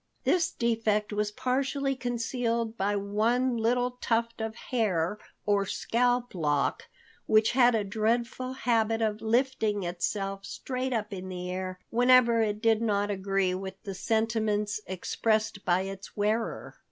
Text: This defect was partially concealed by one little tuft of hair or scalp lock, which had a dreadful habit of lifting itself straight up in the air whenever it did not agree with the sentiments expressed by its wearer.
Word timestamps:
This 0.23 0.49
defect 0.49 1.13
was 1.13 1.29
partially 1.31 1.95
concealed 1.95 2.75
by 2.75 2.95
one 2.95 3.55
little 3.55 3.99
tuft 4.01 4.41
of 4.41 4.55
hair 4.55 5.19
or 5.45 5.67
scalp 5.67 6.33
lock, 6.33 6.85
which 7.27 7.51
had 7.51 7.75
a 7.75 7.83
dreadful 7.83 8.53
habit 8.53 9.03
of 9.03 9.21
lifting 9.21 9.83
itself 9.83 10.43
straight 10.43 10.91
up 10.91 11.13
in 11.13 11.29
the 11.29 11.51
air 11.51 11.79
whenever 11.91 12.41
it 12.41 12.63
did 12.63 12.81
not 12.81 13.11
agree 13.11 13.53
with 13.53 13.75
the 13.83 13.93
sentiments 13.93 14.81
expressed 14.87 15.63
by 15.65 15.81
its 15.81 16.17
wearer. 16.17 16.79